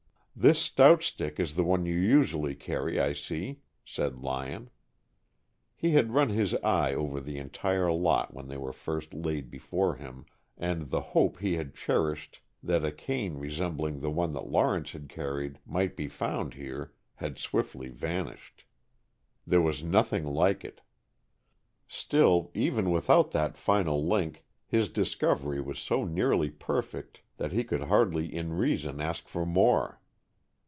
"This 0.33 0.57
stout 0.59 1.03
stick 1.03 1.39
is 1.39 1.53
the 1.53 1.63
one 1.63 1.83
that 1.83 1.91
you 1.91 1.97
usually 1.99 2.55
carry, 2.55 2.99
I 2.99 3.13
see," 3.13 3.59
said 3.85 4.17
Lyon. 4.23 4.71
He 5.75 5.91
had 5.91 6.13
run 6.15 6.29
his 6.29 6.55
eye 6.63 6.95
over 6.95 7.19
the 7.21 7.37
entire 7.37 7.91
lot 7.91 8.33
when 8.33 8.47
they 8.47 8.57
were 8.57 8.73
first 8.73 9.13
laid 9.13 9.51
before 9.51 9.97
him, 9.97 10.25
and 10.57 10.89
the 10.89 11.01
hope 11.01 11.37
he 11.39 11.57
had 11.57 11.75
cherished 11.75 12.41
that 12.63 12.83
a 12.83 12.91
cane 12.91 13.37
resembling 13.37 13.99
the 13.99 14.09
one 14.09 14.33
that 14.33 14.49
Lawrence 14.49 14.93
had 14.93 15.09
carried 15.09 15.59
might 15.63 15.95
be 15.95 16.07
found 16.07 16.55
here 16.55 16.91
had 17.17 17.37
swiftly 17.37 17.89
vanished. 17.89 18.65
There 19.45 19.61
was 19.61 19.83
nothing 19.83 20.25
like 20.25 20.65
it. 20.65 20.81
Still, 21.87 22.49
even 22.55 22.89
without 22.89 23.29
that 23.31 23.57
final 23.57 24.07
link 24.07 24.43
his 24.65 24.89
discovery 24.89 25.61
was 25.61 25.77
so 25.77 26.03
nearly 26.03 26.49
perfect 26.49 27.21
that 27.37 27.51
he 27.51 27.63
could 27.63 27.83
hardly 27.83 28.25
in 28.33 28.53
reason 28.53 28.99
ask 28.99 29.27
for 29.27 29.45
more. 29.45 29.99